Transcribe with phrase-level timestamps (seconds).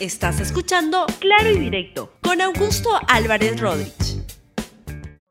[0.00, 4.22] Estás escuchando Claro y Directo con Augusto Álvarez Rodríguez.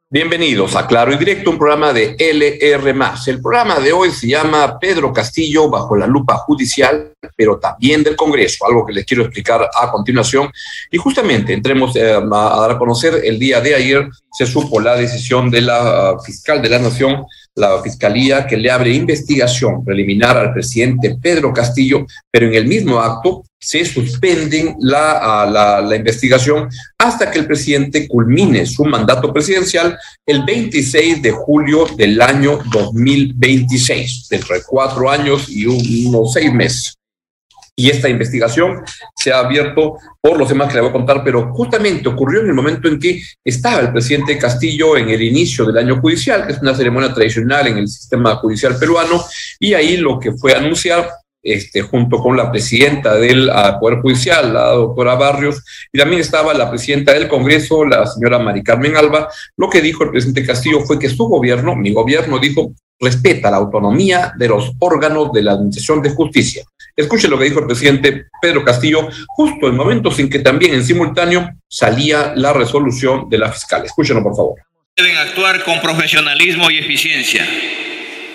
[0.09, 2.93] Bienvenidos a Claro y Directo, un programa de LR.
[3.27, 8.17] El programa de hoy se llama Pedro Castillo bajo la lupa judicial, pero también del
[8.17, 10.51] Congreso, algo que les quiero explicar a continuación.
[10.91, 14.95] Y justamente entremos eh, a dar a conocer el día de ayer se supo la
[14.95, 17.25] decisión de la uh, fiscal de la Nación
[17.57, 22.99] la Fiscalía que le abre investigación preliminar al presidente Pedro Castillo, pero en el mismo
[22.99, 26.69] acto se suspenden la, la, la, investigación
[26.99, 34.27] hasta que el presidente culmine su mandato presidencial el 26 de julio del año 2026,
[34.29, 36.96] dentro de cuatro años y unos seis meses
[37.79, 38.81] y esta investigación
[39.15, 42.47] se ha abierto por los demás que le voy a contar, pero justamente ocurrió en
[42.47, 46.53] el momento en que estaba el presidente Castillo en el inicio del año judicial, que
[46.53, 49.23] es una ceremonia tradicional en el sistema judicial peruano,
[49.59, 51.07] y ahí lo que fue anunciar
[51.43, 56.55] este, junto con la presidenta del uh, Poder Judicial, la doctora Barrios, y también estaba
[56.55, 59.29] la presidenta del Congreso, la señora Mari Carmen Alba.
[59.55, 63.57] Lo que dijo el presidente Castillo fue que su gobierno, mi gobierno, dijo, respeta la
[63.57, 66.65] autonomía de los órganos de la Administración de Justicia.
[66.97, 70.83] Escuche lo que dijo el presidente Pedro Castillo, justo en momentos en que también en
[70.83, 73.85] simultáneo salía la resolución de la fiscal.
[73.85, 74.55] Escúchenlo, por favor.
[74.95, 77.47] Deben actuar con profesionalismo y eficiencia.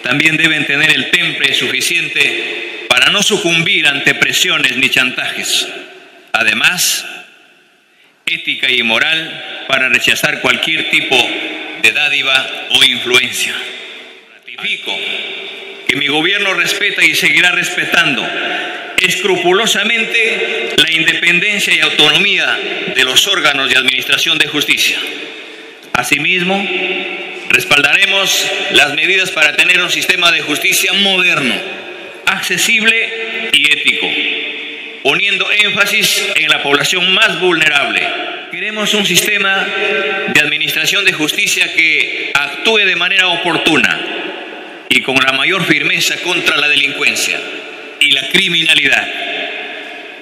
[0.05, 5.67] También deben tener el temple suficiente para no sucumbir ante presiones ni chantajes.
[6.31, 7.05] Además,
[8.27, 11.17] ética y moral para rechazar cualquier tipo
[11.83, 13.55] de dádiva o influencia.
[14.37, 14.93] Ratifico
[15.93, 18.27] que mi gobierno respeta y seguirá respetando
[18.99, 22.59] escrupulosamente la independencia y autonomía
[22.97, 24.97] de los órganos de administración de justicia.
[25.93, 26.67] Asimismo,
[27.51, 31.55] respaldaremos las medidas para tener un sistema de justicia moderno,
[32.25, 34.09] accesible y ético,
[35.03, 38.01] poniendo énfasis en la población más vulnerable.
[38.51, 39.67] Queremos un sistema
[40.33, 44.12] de administración de justicia que actúe de manera oportuna,
[44.95, 47.41] y con la mayor firmeza contra la delincuencia
[47.99, 49.09] y la criminalidad,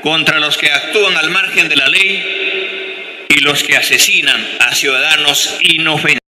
[0.00, 5.58] contra los que actúan al margen de la ley y los que asesinan a ciudadanos
[5.62, 6.20] inofensivos.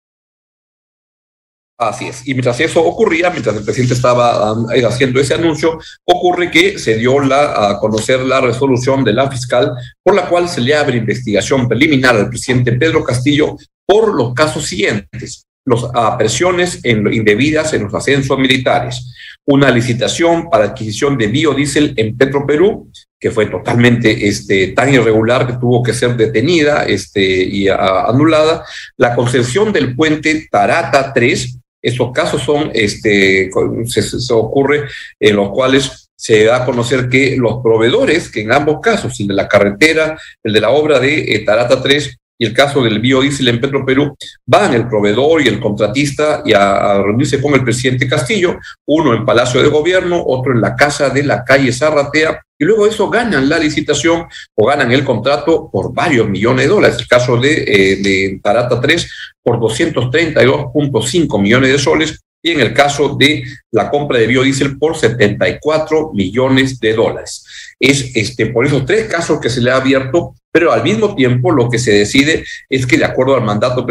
[1.78, 2.26] Así es.
[2.26, 6.96] Y mientras eso ocurría, mientras el presidente estaba um, haciendo ese anuncio, ocurre que se
[6.96, 9.72] dio la, a conocer la resolución de la fiscal
[10.02, 14.66] por la cual se le abre investigación preliminar al presidente Pedro Castillo por los casos
[14.66, 19.12] siguientes las presiones en, indebidas en los ascensos militares,
[19.44, 25.54] una licitación para adquisición de biodiesel en Petroperú, que fue totalmente este, tan irregular que
[25.54, 28.64] tuvo que ser detenida este, y anulada,
[28.96, 33.50] la concesión del puente Tarata 3, esos casos son, este,
[33.86, 34.84] se, ocurre
[35.18, 39.26] en los cuales se da a conocer que los proveedores, que en ambos casos, el
[39.26, 43.48] de la carretera, el de la obra de eh, Tarata 3, el caso del biodiesel
[43.48, 44.16] en Petroperú,
[44.46, 49.24] van el proveedor y el contratista y a, reunirse con el presidente Castillo, uno en
[49.24, 53.48] Palacio de Gobierno, otro en la casa de la calle Zarratea, y luego eso ganan
[53.48, 56.96] la licitación o ganan el contrato por varios millones de dólares.
[57.00, 59.10] El caso de, eh, de Tarata 3
[59.42, 64.96] por 232.5 millones de soles y en el caso de la compra de biodiesel por
[64.96, 67.44] 74 millones de dólares.
[67.78, 71.50] Es este, por esos tres casos que se le ha abierto pero al mismo tiempo
[71.50, 73.86] lo que se decide es que de acuerdo al mandato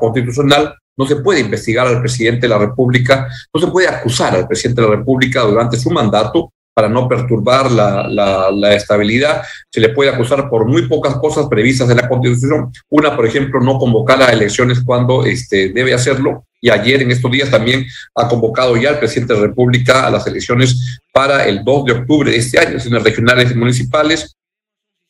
[0.00, 4.46] constitucional no se puede investigar al presidente de la República, no se puede acusar al
[4.46, 9.42] presidente de la República durante su mandato para no perturbar la, la, estabilidad.
[9.70, 12.70] Se le puede acusar por muy pocas cosas previstas en la Constitución.
[12.90, 16.44] Una, por ejemplo, no convocar a elecciones cuando este, debe hacerlo.
[16.60, 20.10] Y ayer, en estos días, también ha convocado ya el presidente de la República a
[20.10, 24.35] las elecciones para el 2 de octubre de este año, elecciones regionales y municipales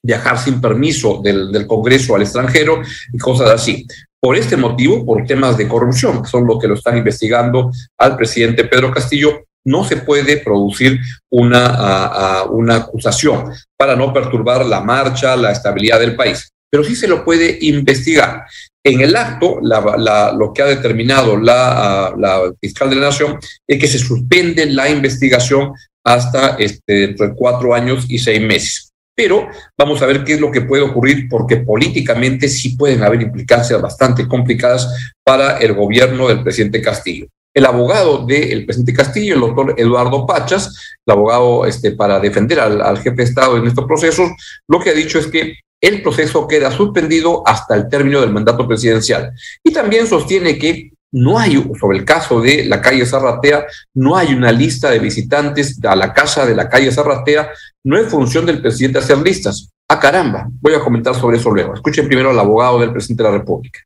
[0.06, 2.80] viajar sin permiso del, Congreso al extranjero
[3.12, 3.86] y cosas así.
[4.20, 8.16] Por este motivo, por temas de corrupción, que son lo que lo están investigando al
[8.16, 11.00] presidente Pedro Castillo, no se puede producir
[11.30, 16.48] una, una acusación para no perturbar la marcha, la estabilidad del país.
[16.70, 18.44] Pero sí se lo puede investigar.
[18.84, 22.14] En el acto, la, lo que ha determinado la,
[22.60, 25.72] fiscal de la Nación es que se suspende la investigación
[26.04, 28.92] hasta este, entre cuatro años y seis meses.
[29.16, 29.48] Pero
[29.78, 33.80] vamos a ver qué es lo que puede ocurrir porque políticamente sí pueden haber implicancias
[33.80, 37.27] bastante complicadas para el gobierno del presidente Castillo.
[37.54, 42.83] El abogado del presidente Castillo, el doctor Eduardo Pachas, el abogado este, para defender al,
[42.83, 44.30] al jefe de Estado en estos procesos,
[44.68, 48.69] lo que ha dicho es que el proceso queda suspendido hasta el término del mandato
[48.69, 49.33] presidencial.
[49.65, 54.34] Y también sostiene que no hay, sobre el caso de la calle Zarratea, no hay
[54.34, 57.48] una lista de visitantes a la casa de la calle Zarratea,
[57.84, 59.70] no es función del presidente hacer listas.
[59.88, 61.74] Ah, caramba, voy a comentar sobre eso luego.
[61.74, 63.80] Escuchen primero al abogado del presidente de la República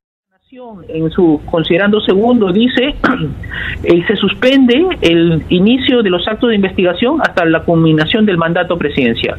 [0.89, 2.97] en su considerando segundo dice
[3.85, 8.77] eh, se suspende el inicio de los actos de investigación hasta la culminación del mandato
[8.77, 9.39] presidencial.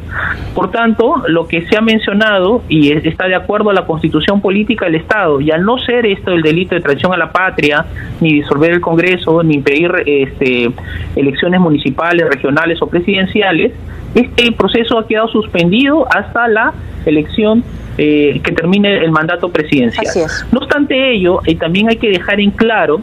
[0.56, 4.86] Por tanto, lo que se ha mencionado y está de acuerdo a la Constitución política
[4.86, 7.86] del Estado y al no ser esto el delito de traición a la patria,
[8.22, 10.72] ni disolver el Congreso, ni impedir este,
[11.18, 13.74] elecciones municipales, regionales o presidenciales,
[14.16, 16.74] este proceso ha quedado suspendido hasta la
[17.06, 17.64] elección
[17.98, 20.06] eh, que termine el mandato presidencial.
[20.52, 23.02] No obstante ello, y también hay que dejar en claro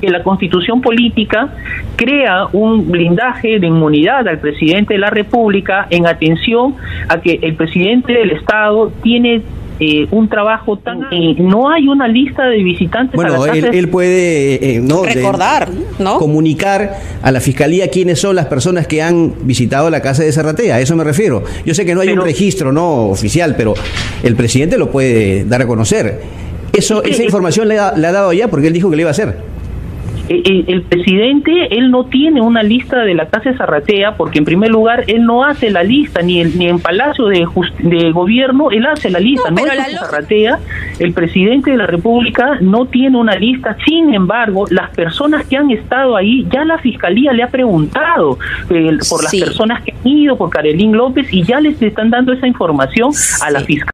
[0.00, 1.48] que la constitución política
[1.96, 6.74] crea un blindaje de inmunidad al presidente de la República en atención
[7.08, 9.42] a que el presidente del Estado tiene
[9.80, 11.00] eh, un trabajo tan
[11.38, 15.68] no hay una lista de visitantes bueno él, puede eh, eh, no recordar
[15.98, 20.30] no comunicar a la fiscalía quiénes son las personas que han visitado la casa de
[20.30, 21.42] Serratea a eso me refiero.
[21.66, 23.74] Yo sé que no hay un registro no oficial pero
[24.22, 26.20] el presidente lo puede dar a conocer.
[26.72, 29.10] Eso esa información le ha, le ha dado ya porque él dijo que le iba
[29.10, 29.53] a hacer
[30.28, 34.70] el, presidente, él no tiene una lista de la Casa de Zarratea, porque en primer
[34.70, 37.46] lugar, él no hace la lista, ni, ni en Palacio de,
[37.80, 40.58] de Gobierno, él hace la lista, no, es la Zarratea,
[40.98, 45.70] el presidente de la República no tiene una lista, sin embargo, las personas que han
[45.70, 48.38] estado ahí, ya la Fiscalía le ha preguntado
[48.70, 52.32] eh, por las personas que han ido, por Carolín López, y ya les están dando
[52.32, 53.10] esa información
[53.42, 53.93] a la Fiscalía.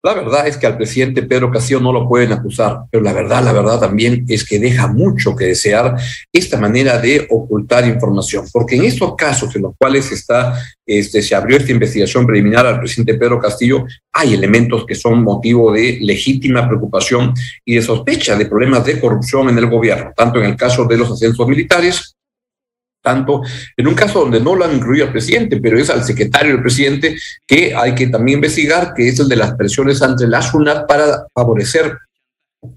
[0.00, 3.42] La verdad es que al presidente Pedro Castillo no lo pueden acusar, pero la verdad,
[3.42, 5.96] la verdad también es que deja mucho que desear
[6.32, 10.56] esta manera de ocultar información, porque en estos casos en los cuales está,
[10.86, 15.72] este, se abrió esta investigación preliminar al presidente Pedro Castillo, hay elementos que son motivo
[15.72, 17.34] de legítima preocupación
[17.64, 20.96] y de sospecha de problemas de corrupción en el gobierno, tanto en el caso de
[20.96, 22.14] los ascensos militares
[23.02, 23.42] tanto
[23.76, 26.62] en un caso donde no lo han incluido al presidente, pero es al secretario del
[26.62, 27.16] presidente
[27.46, 31.26] que hay que también investigar, que es el de las presiones ante la SUNAT para
[31.34, 31.96] favorecer,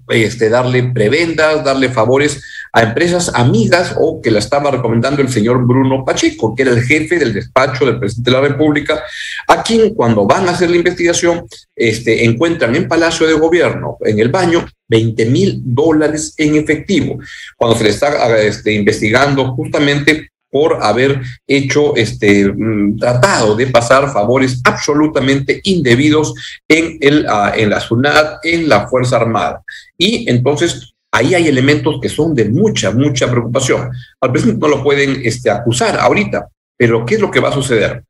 [0.08, 2.42] este, darle prebendas, darle favores
[2.72, 6.82] a empresas amigas o que la estaba recomendando el señor Bruno Pacheco, que era el
[6.82, 9.02] jefe del despacho del presidente de la República,
[9.46, 11.46] a quien cuando van a hacer la investigación
[11.76, 17.18] este, encuentran en Palacio de Gobierno, en el baño, 20 mil dólares en efectivo,
[17.56, 24.12] cuando se le está este, investigando justamente por haber hecho este mm, tratado de pasar
[24.12, 26.34] favores absolutamente indebidos
[26.68, 29.62] en, el, ah, la en la Fuerza Armada.
[29.96, 33.90] Y entonces ahí hay elementos que son de mucha, mucha preocupación.
[34.20, 37.54] Al presidente no lo pueden este, acusar ahorita, pero ¿qué es lo que va a
[37.54, 38.02] suceder?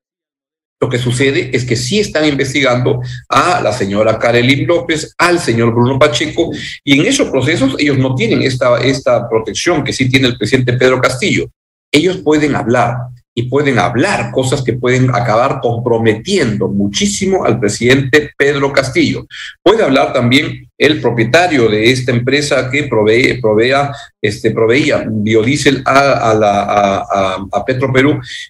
[0.81, 5.73] Lo que sucede es que sí están investigando a la señora Karelin López, al señor
[5.73, 6.51] Bruno Pacheco,
[6.83, 10.73] y en esos procesos ellos no tienen esta, esta protección que sí tiene el presidente
[10.73, 11.47] Pedro Castillo.
[11.93, 12.97] Ellos pueden hablar,
[13.35, 19.27] y pueden hablar cosas que pueden acabar comprometiendo muchísimo al presidente Pedro Castillo.
[19.63, 26.31] Puede hablar también el propietario de esta empresa que provee, provea, este, proveía biodiesel a,
[26.31, 27.37] a, la.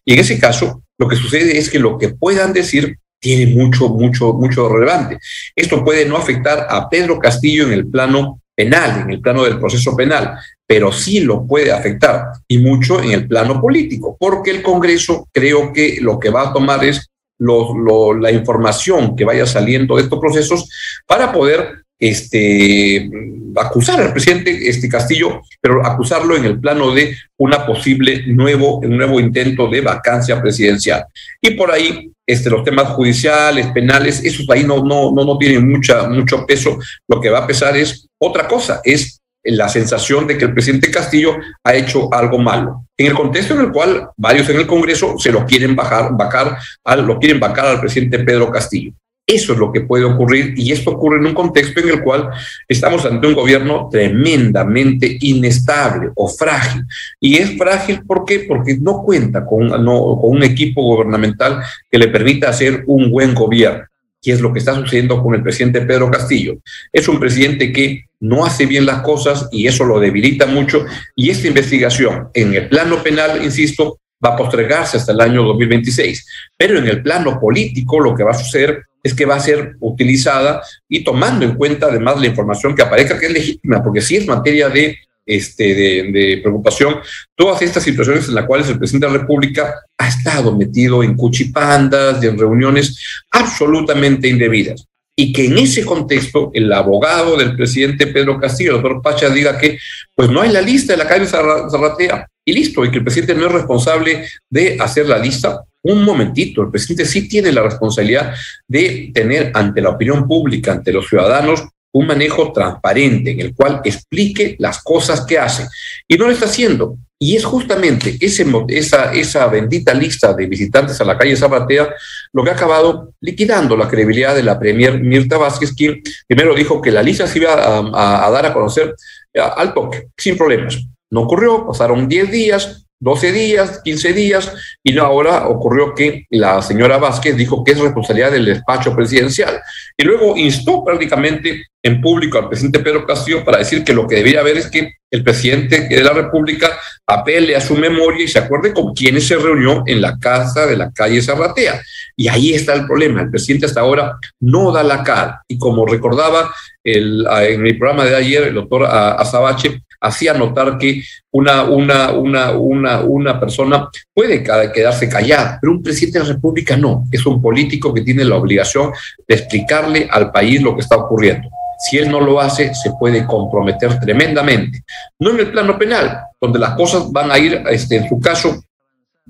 [0.04, 3.88] Y en ese caso, lo que sucede es que lo que puedan decir tiene mucho,
[3.88, 5.18] mucho, mucho relevante.
[5.54, 9.58] Esto puede no afectar a Pedro Castillo en el plano penal, en el plano del
[9.58, 10.36] proceso penal,
[10.72, 15.70] pero sí lo puede afectar y mucho en el plano político, porque el Congreso creo
[15.70, 20.70] que lo que va a tomar es la información que vaya saliendo de estos procesos
[21.06, 23.06] para poder este,
[23.54, 29.20] acusar al presidente este Castillo, pero acusarlo en el plano de una posible nuevo, nuevo
[29.20, 31.04] intento de vacancia presidencial.
[31.42, 35.70] Y por ahí este, los temas judiciales, penales, esos ahí no, no, no, no tienen
[35.70, 36.78] mucha, mucho peso.
[37.08, 40.90] Lo que va a pesar es otra cosa, es la sensación de que el presidente
[40.90, 42.86] Castillo ha hecho algo malo.
[42.96, 46.56] En el contexto en el cual varios en el Congreso se lo quieren bajar, vacar,
[46.84, 48.92] al, lo quieren vacar al presidente Pedro Castillo.
[49.24, 52.28] Eso es lo que puede ocurrir y esto ocurre en un contexto en el cual
[52.66, 56.82] estamos ante un gobierno tremendamente inestable o frágil.
[57.20, 58.40] Y es frágil ¿por qué?
[58.40, 63.32] porque no cuenta con, no, con un equipo gubernamental que le permita hacer un buen
[63.32, 63.84] gobierno
[64.22, 66.58] que es lo que está sucediendo con el presidente Pedro Castillo.
[66.92, 70.86] Es un presidente que no hace bien las cosas y eso lo debilita mucho.
[71.16, 76.24] Y esta investigación en el plano penal, insisto, va a postergarse hasta el año 2026.
[76.56, 79.74] Pero en el plano político lo que va a suceder es que va a ser
[79.80, 84.16] utilizada y tomando en cuenta además la información que aparezca que es legítima, porque si
[84.16, 86.96] es materia de este, de, preocupación,
[87.36, 91.14] todas estas situaciones en las cuales el presidente de la República ha estado metido en
[91.14, 92.98] cuchipandas y en reuniones
[93.30, 94.86] absolutamente indebidas.
[95.14, 99.58] Y que en ese contexto el abogado del presidente Pedro Castillo, el doctor Pacha, diga
[99.58, 99.78] que
[100.14, 102.26] pues no hay la lista de la calle Zarratea.
[102.44, 105.62] y listo, y que el presidente no es responsable de hacer la lista.
[105.82, 108.34] Un momentito, el presidente sí tiene la responsabilidad
[108.66, 111.62] de tener ante la opinión pública, ante los ciudadanos,
[111.92, 115.68] un manejo transparente en el cual explique las cosas que hace.
[116.08, 116.96] Y no lo está haciendo.
[117.18, 121.94] Y es justamente ese, esa, esa bendita lista de visitantes a la calle Zapatea
[122.32, 126.82] lo que ha acabado liquidando la credibilidad de la Premier Mirta Vázquez, quien primero dijo
[126.82, 128.96] que la lista se iba a, a dar a conocer
[129.34, 130.82] al toque, sin problemas.
[131.10, 134.52] No ocurrió, pasaron 10 días, 12 días, 15 días,
[134.84, 139.60] y ahora ocurrió que la señora Vázquez dijo que es responsabilidad del despacho presidencial.
[139.96, 144.14] Y luego instó prácticamente en público al presidente Pedro Castillo para decir que lo que
[144.14, 148.38] debería haber es que el presidente de la República apele a su memoria y se
[148.38, 151.82] acuerde con quienes se reunió en la casa de la calle Zarratea.
[152.16, 153.22] Y ahí está el problema.
[153.22, 155.42] El presidente hasta ahora no da la cara.
[155.48, 156.52] Y como recordaba
[156.84, 162.50] el, en el programa de ayer el doctor Azabache, hacía notar que una, una, una,
[162.52, 167.40] una, una persona puede quedarse callada, pero un presidente de la República no, es un
[167.40, 168.92] político que tiene la obligación
[169.26, 171.48] de explicarle al país lo que está ocurriendo.
[171.78, 174.84] Si él no lo hace, se puede comprometer tremendamente.
[175.18, 178.62] No en el plano penal, donde las cosas van a ir, este, en su caso,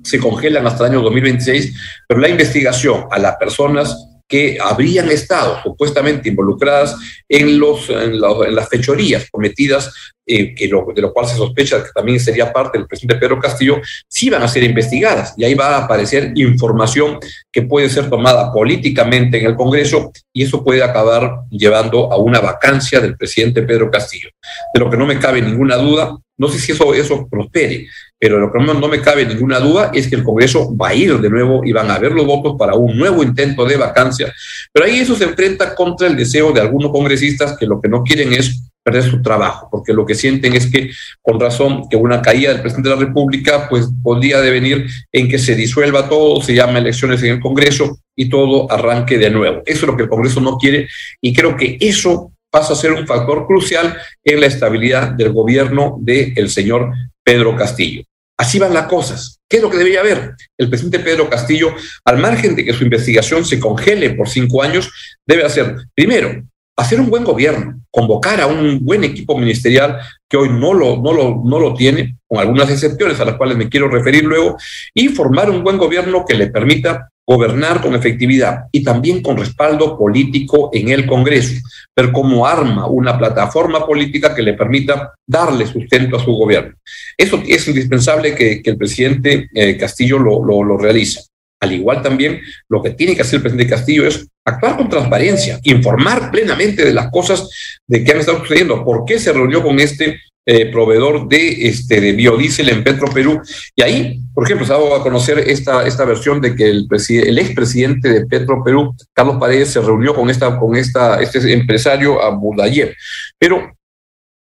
[0.02, 5.61] se congelan hasta el año 2026, pero la investigación a las personas que habrían estado
[5.62, 6.96] supuestamente involucradas
[7.28, 9.92] en, los, en, las fechorías cometidas,
[10.25, 13.38] eh, que lo, de lo cual se sospecha que también sería parte del presidente Pedro
[13.38, 17.18] Castillo, sí van a ser investigadas y ahí va a aparecer información
[17.52, 22.40] que puede ser tomada políticamente en el Congreso y eso puede acabar llevando a una
[22.40, 24.30] vacancia del presidente Pedro Castillo.
[24.72, 27.87] De lo que no me cabe ninguna duda, no sé si eso, eso prospere,
[28.23, 31.19] pero lo que no, me cabe ninguna duda es que el Congreso va a ir
[31.19, 34.33] de nuevo y van a haber los votos para un nuevo intento de vacancia.
[34.73, 38.05] Pero ahí eso se enfrenta contra el deseo de algunos congresistas que lo que no
[38.05, 42.23] quieren es perder su trabajo, porque lo que sienten es que, con razón, que una
[42.23, 46.55] caída del presidente de la República, pues podría devenir en que se disuelva todo, se
[46.55, 49.62] llama elecciones en el Congreso y todo arranque de nuevo.
[49.67, 50.87] Eso es lo que el Congreso no quiere
[51.21, 55.97] y creo que eso pasa a ser un factor crucial en la estabilidad del gobierno
[55.99, 56.93] del señor
[57.25, 58.05] Pedro Castillo.
[58.42, 59.38] Así van las cosas.
[59.49, 60.34] ¿Qué es lo que debería haber?
[60.58, 61.72] El presidente Pedro Castillo,
[62.04, 64.90] al margen de que su investigación se congele por cinco años,
[65.25, 66.42] debe hacer, primero,
[66.76, 71.12] hacer un buen gobierno, convocar a un buen equipo ministerial que hoy no lo, no
[71.12, 74.56] lo, no lo tiene, con algunas excepciones a las cuales me quiero referir luego,
[74.92, 79.97] y formar un buen gobierno que le permita gobernar con efectividad y también con respaldo
[79.97, 81.62] político en el Congreso,
[81.95, 86.75] pero como arma una plataforma política que le permita darle sustento a su gobierno.
[87.17, 91.23] Eso es indispensable que, el presidente eh, Castillo lo, lo, lo realice.
[91.61, 95.61] Al igual también lo que tiene que hacer el presidente Castillo es actuar con transparencia,
[95.62, 97.49] informar plenamente de las cosas
[97.87, 102.00] de que han estado sucediendo, por qué se reunió con este eh, proveedor de, este,
[102.00, 103.40] de biodiesel en Petro Perú.
[103.76, 106.88] Y ahí, por ejemplo, se ha dado a conocer esta, esta versión de que el,
[107.08, 112.22] el expresidente de Petro Perú, Carlos Paredes, se reunió con, esta, con esta, este empresario
[112.22, 112.96] Abudayer.
[113.38, 113.72] Pero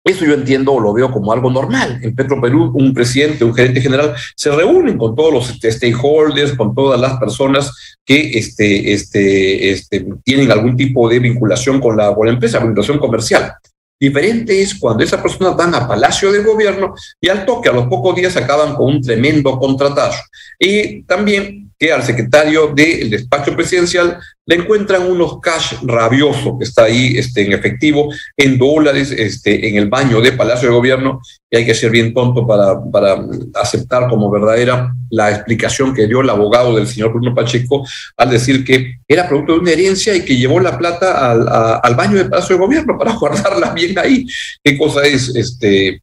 [0.06, 2.00] eso yo entiendo o lo veo como algo normal.
[2.04, 6.54] En Petro Perú, un presidente, un gerente general, se reúnen con todos los este, stakeholders,
[6.54, 12.14] con todas las personas que este, este, este, tienen algún tipo de vinculación con la,
[12.14, 13.54] con la empresa, vinculación comercial.
[14.00, 17.88] Diferente es cuando esas personas van a Palacio de Gobierno y al toque, a los
[17.88, 20.22] pocos días, acaban con un tremendo contratazo.
[20.60, 26.84] Y también que al secretario del despacho presidencial le encuentran unos cash rabiosos que está
[26.84, 31.58] ahí este, en efectivo, en dólares, este, en el baño de Palacio de Gobierno, y
[31.58, 33.18] hay que ser bien tonto para, para
[33.56, 37.86] aceptar como verdadera la explicación que dio el abogado del señor Bruno Pacheco
[38.18, 41.48] al decir que era producto de una herencia y que llevó la plata al,
[41.82, 44.26] al baño de Palacio de Gobierno para guardarla bien ahí.
[44.64, 46.02] ¿Qué cosa es este?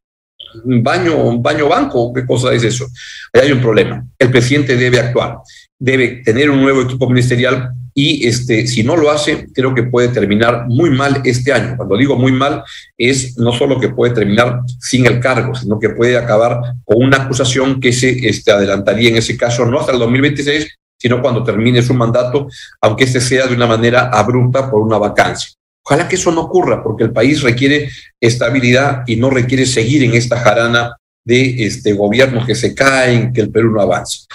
[0.65, 2.87] Baño, baño banco, ¿qué cosa es eso?
[3.33, 4.05] Ahí hay un problema.
[4.19, 5.39] El presidente debe actuar,
[5.79, 10.09] debe tener un nuevo equipo ministerial y este, si no lo hace, creo que puede
[10.09, 11.77] terminar muy mal este año.
[11.77, 12.65] Cuando digo muy mal,
[12.97, 17.19] es no solo que puede terminar sin el cargo, sino que puede acabar con una
[17.19, 21.83] acusación que se este, adelantaría en ese caso no hasta el 2026, sino cuando termine
[21.83, 22.49] su mandato,
[22.81, 25.51] aunque este sea de una manera abrupta por una vacancia.
[25.85, 27.89] Ojalá que eso no ocurra, porque el país requiere
[28.21, 33.41] estabilidad y no requiere seguir en esta jarana de este gobierno que se caen, que
[33.43, 34.27] el Perú no avanza.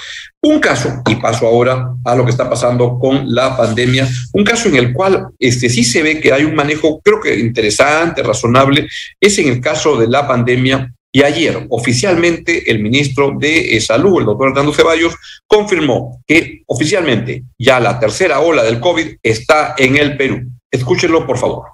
[0.42, 4.70] Un caso, y paso ahora a lo que está pasando con la pandemia, un caso
[4.70, 8.88] en el cual este, sí se ve que hay un manejo, creo que interesante, razonable,
[9.20, 10.94] es en el caso de la pandemia.
[11.12, 15.16] Y ayer, oficialmente, el ministro de eh, Salud, el doctor Hernando Ceballos,
[15.48, 20.52] confirmó que oficialmente ya la tercera ola del COVID está en el Perú.
[20.72, 21.72] Escúchenlo, por favor.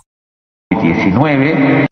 [0.72, 1.88] COVID-19.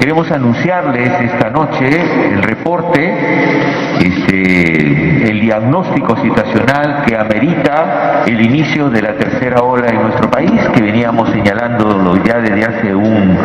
[0.00, 9.14] Queremos anunciarles esta noche el reporte, el diagnóstico situacional que amerita el inicio de la
[9.14, 13.36] tercera ola en nuestro país, que veníamos señalando ya desde hace un,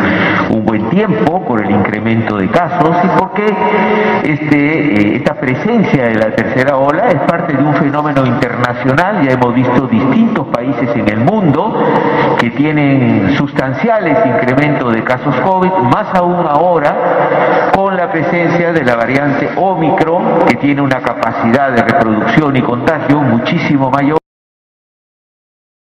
[0.50, 3.46] un buen tiempo por el incremento de casos y porque
[4.24, 9.32] este, eh, esta presencia de la tercera ola es parte de un fenómeno internacional, ya
[9.32, 11.84] hemos visto distintos países en el mundo
[12.38, 18.96] que tienen sustanciales incrementos de casos COVID, más aún ahora con la presencia de la
[18.96, 24.18] variante Omicron, que tiene una capacidad de reproducción y contagio muchísimo mayor.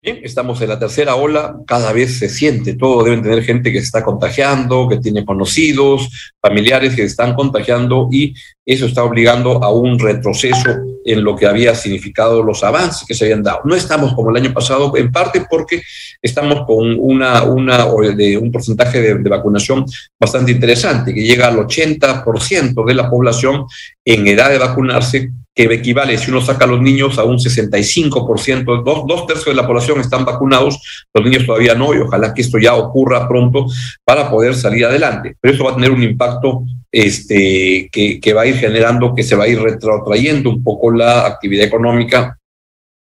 [0.01, 3.79] Bien, estamos en la tercera ola, cada vez se siente todo, deben tener gente que
[3.79, 8.33] se está contagiando, que tiene conocidos, familiares que se están contagiando y
[8.65, 10.69] eso está obligando a un retroceso
[11.05, 13.61] en lo que había significado los avances que se habían dado.
[13.63, 15.81] No estamos como el año pasado, en parte porque
[16.21, 19.85] estamos con una, una, de, un porcentaje de, vacunación
[20.19, 23.65] bastante interesante, que llega al 80% de la población
[24.07, 28.83] en edad de vacunarse que equivale, si uno saca a los niños, a un 65%,
[28.83, 30.79] dos, dos tercios de la población están vacunados,
[31.13, 33.65] los niños todavía no, y ojalá que esto ya ocurra pronto
[34.05, 35.35] para poder salir adelante.
[35.41, 39.35] Pero eso va a tener un impacto este, que, va a ir generando, que se
[39.35, 42.37] va a ir retrotrayendo un poco la actividad económica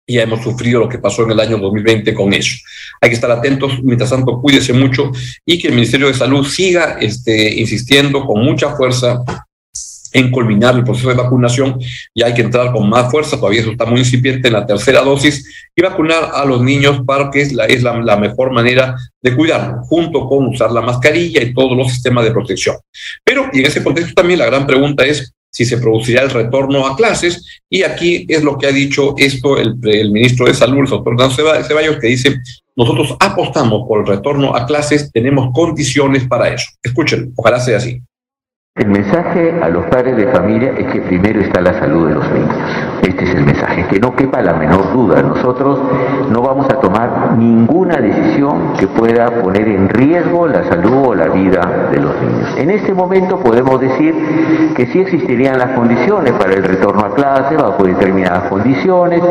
[0.08, 2.58] ya hemos sufrido lo que pasó en el año 2020 con eso.
[3.02, 5.12] Hay que estar atentos, mientras tanto, cuídese mucho
[5.44, 9.24] y que el Ministerio de Salud siga este, insistiendo con mucha fuerza
[10.16, 11.78] en culminar el proceso de vacunación
[12.14, 15.02] y hay que entrar con más fuerza, todavía eso está muy incipiente en la tercera
[15.02, 20.26] dosis y vacunar a los niños para que es la, mejor manera de cuidarlos, junto
[20.30, 22.78] con usar la mascarilla y todos los sistemas de protección.
[23.26, 26.88] Pero y en ese contexto también la gran pregunta es si se producirá el retorno
[26.88, 30.80] a clases y aquí es lo que ha dicho esto el, el ministro de Salud,
[30.80, 32.40] el doctor Dan Ceballos, que dice,
[32.78, 36.68] nosotros apostamos por el retorno a clases, tenemos condiciones para eso.
[36.82, 38.02] Escuchen, ojalá sea así.
[38.78, 42.30] El mensaje a los padres de familia es que primero está la salud de los
[42.30, 42.58] niños.
[43.04, 45.22] Este es el mensaje, que no quepa la menor duda.
[45.22, 45.80] Nosotros
[46.30, 51.28] no vamos a tomar ninguna decisión que pueda poner en riesgo la salud o la
[51.28, 52.58] vida de los niños.
[52.58, 54.14] En este momento podemos decir
[54.76, 59.22] que sí existirían las condiciones para el retorno a clase, bajo determinadas condiciones,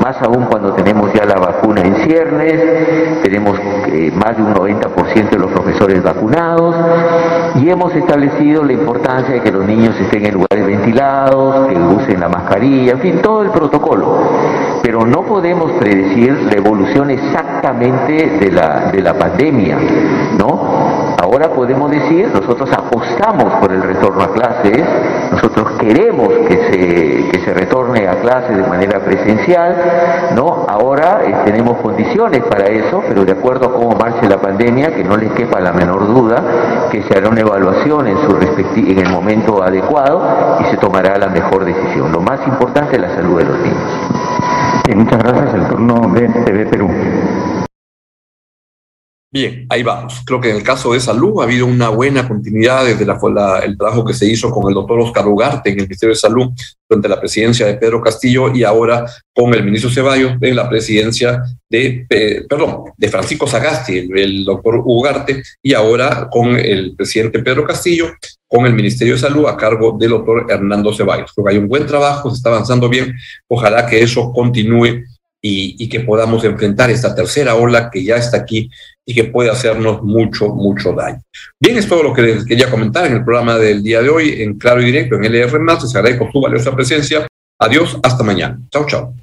[0.00, 5.30] más aún cuando tenemos ya la vacuna en ciernes, tenemos eh, más de un 90%
[5.30, 6.76] de los profesores vacunados
[7.56, 12.20] y hemos establecido la importancia de que los niños estén en lugares ventilados, que usen
[12.20, 14.18] la mascarilla, en fin, todo el protocolo.
[14.82, 19.78] Pero no podemos predecir la evolución exactamente de la, de la pandemia,
[20.38, 21.03] ¿no?
[21.22, 24.82] Ahora podemos decir, nosotros apostamos por el retorno a clases,
[25.32, 29.76] nosotros queremos que se, que se retorne a clases de manera presencial,
[30.34, 30.66] ¿no?
[30.68, 35.04] Ahora eh, tenemos condiciones para eso, pero de acuerdo a cómo marche la pandemia, que
[35.04, 36.42] no les quepa la menor duda,
[36.90, 38.36] que se hará una evaluación en, su
[38.76, 42.12] en el momento adecuado y se tomará la mejor decisión.
[42.12, 44.24] Lo más importante es la salud de los niños.
[44.94, 45.54] Muchas gracias.
[45.54, 46.90] El turno de TV Perú.
[49.34, 50.22] Bien, ahí vamos.
[50.24, 53.18] Creo que en el caso de salud ha habido una buena continuidad desde la,
[53.64, 56.52] el trabajo que se hizo con el doctor Oscar Ugarte en el Ministerio de Salud
[56.88, 61.42] durante la presidencia de Pedro Castillo y ahora con el ministro Ceballos en la presidencia
[61.68, 67.64] de, eh, perdón, de Francisco Sagasti, el, doctor Ugarte, y ahora con el presidente Pedro
[67.64, 68.12] Castillo,
[68.46, 71.32] con el Ministerio de Salud a cargo del doctor Hernando Ceballos.
[71.32, 73.12] Creo que hay un buen trabajo, se está avanzando bien.
[73.48, 75.02] Ojalá que eso continúe
[75.46, 78.70] y, que podamos enfrentar esta tercera ola que ya está aquí
[79.06, 81.20] y que puede hacernos mucho, mucho daño.
[81.60, 84.42] Bien, es todo lo que les quería comentar en el programa del día de hoy,
[84.42, 85.60] en Claro y Directo, en LR+.
[85.62, 87.26] Les agradezco su valiosa presencia.
[87.58, 88.58] Adiós, hasta mañana.
[88.70, 89.14] Chao, chao.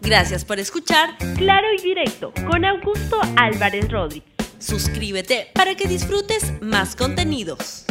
[0.00, 4.28] Gracias por escuchar Claro y Directo con Augusto Álvarez Rodríguez.
[4.58, 7.84] Suscríbete para que disfrutes más contenidos.